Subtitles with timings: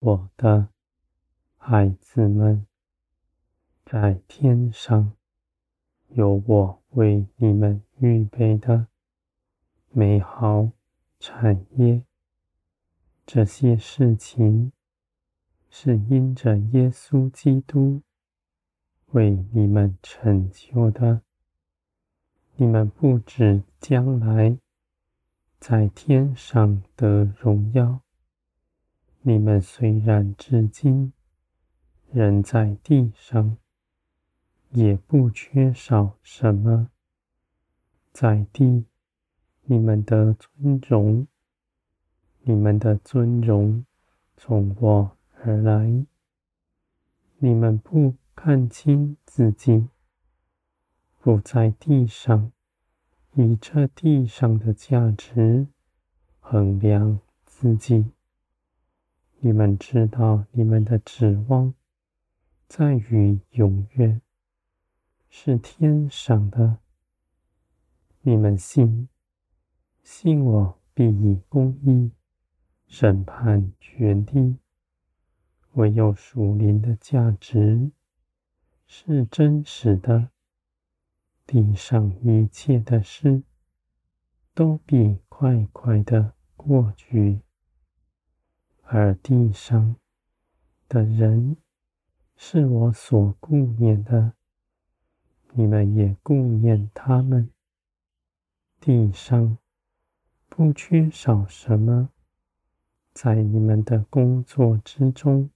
[0.00, 0.68] 我的
[1.58, 2.66] 孩子们，
[3.84, 5.12] 在天上
[6.08, 8.86] 有我为你们预备的
[9.90, 10.70] 美好
[11.18, 12.02] 产业。
[13.26, 14.72] 这些事情
[15.68, 18.00] 是因着耶稣基督
[19.08, 21.20] 为你们成就的。
[22.56, 24.56] 你们不止将来
[25.58, 28.00] 在天上得荣耀，
[29.22, 31.12] 你们虽然至今
[32.10, 33.58] 人在地上，
[34.70, 36.88] 也不缺少什么。
[38.12, 38.86] 在地，
[39.64, 41.26] 你们的尊荣，
[42.44, 43.84] 你们的尊荣
[44.38, 46.06] 从我而来。
[47.36, 49.86] 你们不看清自己，
[51.20, 52.50] 不在地上
[53.34, 55.66] 以这地上的价值
[56.40, 58.10] 衡量自己。
[59.42, 61.72] 你们知道，你们的指望
[62.68, 64.20] 在于永远，
[65.30, 66.76] 是天上的。
[68.20, 69.08] 你们信，
[70.02, 72.10] 信我必以公义
[72.86, 74.58] 审判全地。
[75.72, 77.92] 唯有属灵的价值
[78.86, 80.28] 是真实的，
[81.46, 83.42] 地上一切的事
[84.52, 87.40] 都必快快的过去。
[88.92, 89.94] 而地上
[90.88, 91.56] 的人
[92.34, 94.32] 是我所顾念的，
[95.52, 97.48] 你们也顾念他们。
[98.80, 99.58] 地上
[100.48, 102.08] 不缺少什么，
[103.12, 105.50] 在你们的工作之中，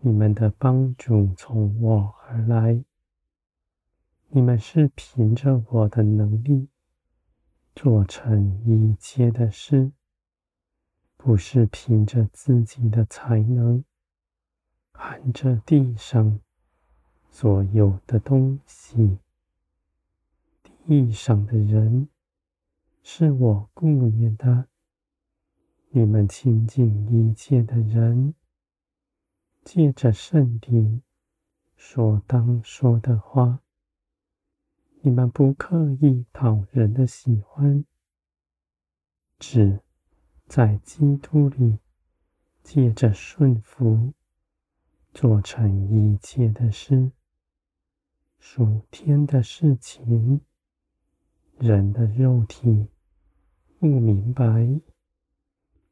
[0.00, 2.84] 你们的帮助从我而来。
[4.28, 6.68] 你们是凭着我的能力
[7.74, 9.92] 做成一切的事。
[11.18, 13.84] 不是凭着自己的才能，
[14.92, 16.40] 含着地上
[17.28, 19.18] 所有的东西。
[20.86, 22.08] 地上的人
[23.02, 24.68] 是我顾念的，
[25.90, 28.32] 你们亲近一切的人，
[29.64, 31.02] 借着圣灵
[31.76, 33.60] 所当说的话，
[35.02, 37.84] 你们不刻意讨人的喜欢，
[39.38, 39.80] 只。
[40.48, 41.78] 在基督里，
[42.62, 44.14] 借着顺服，
[45.12, 47.12] 做成一切的事，
[48.38, 50.40] 属天的事情，
[51.58, 52.88] 人的肉体
[53.78, 54.80] 不明白，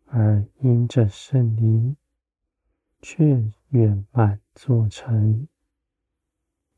[0.07, 1.95] 而因着圣灵，
[3.03, 5.47] 却圆满做成。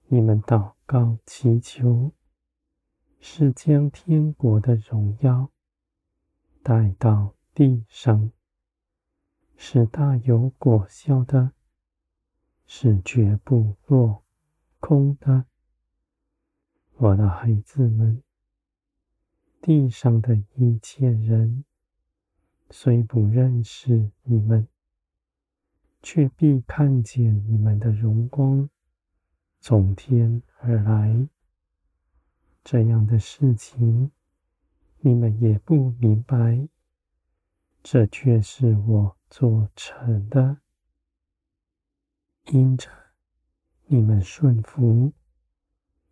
[0.09, 2.11] 你们祷告祈求，
[3.21, 5.53] 是将天国的荣耀
[6.65, 7.38] 带到。
[7.59, 8.31] 地上
[9.57, 11.51] 是大有果效的，
[12.69, 14.23] 是绝不落
[14.79, 15.45] 空的。
[16.99, 18.23] 我的孩子们，
[19.61, 21.65] 地上的一切人
[22.71, 24.69] 虽不认识你们，
[26.01, 28.71] 却必看见你们的荣光
[29.59, 31.29] 从天而来。
[32.63, 34.13] 这样的事情，
[35.01, 36.69] 你们也不明白。
[37.91, 40.59] 这却是我做成的，
[42.53, 42.91] 因着
[43.87, 45.15] 你们顺服，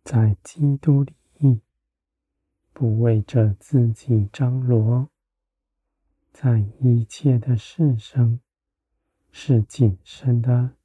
[0.03, 1.05] 在基督
[1.35, 1.61] 里，
[2.73, 5.11] 不为着自己张罗，
[6.33, 8.39] 在一切的事上
[9.31, 10.77] 是谨慎的，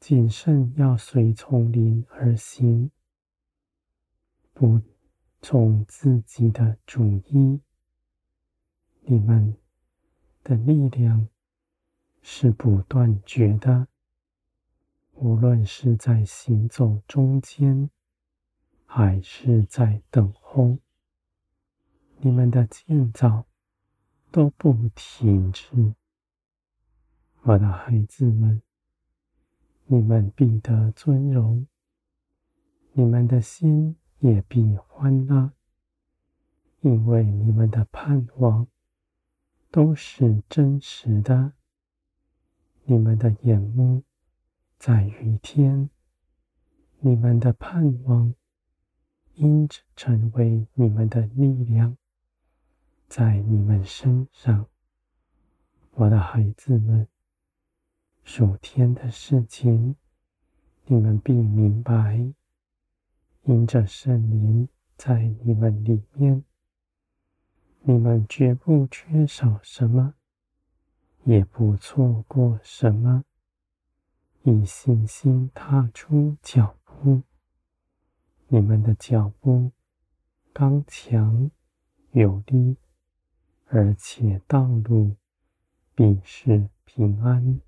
[0.00, 2.90] 谨慎要随从灵而行，
[4.54, 4.80] 不
[5.42, 7.60] 从自己的主意，
[9.02, 9.54] 你们。
[10.46, 11.26] 的力量
[12.22, 13.88] 是不断绝的，
[15.14, 17.90] 无论是在行走中间，
[18.84, 20.78] 还是在等候，
[22.18, 23.44] 你们的建造
[24.30, 25.96] 都不停止。
[27.42, 28.62] 我的孩子们，
[29.86, 31.66] 你们必得尊荣，
[32.92, 35.50] 你们的心也必欢乐，
[36.82, 38.68] 因为你们的盼望。
[39.76, 41.52] 都是真实的。
[42.84, 44.04] 你们的眼目
[44.78, 45.90] 在于天，
[47.00, 48.34] 你们的盼望
[49.34, 51.98] 因成为你们的力量，
[53.06, 54.66] 在你们身上。
[55.90, 57.06] 我的孩子们，
[58.24, 59.94] 属天的事情，
[60.86, 62.32] 你们必明白，
[63.42, 66.42] 因着圣灵在你们里面。
[67.88, 70.14] 你们绝不缺少什么，
[71.22, 73.22] 也不错过什么。
[74.42, 77.22] 以信心踏出脚步，
[78.48, 79.70] 你们的脚步
[80.52, 81.48] 刚强
[82.10, 82.76] 有力，
[83.66, 85.14] 而且道路
[85.94, 87.60] 必是平安。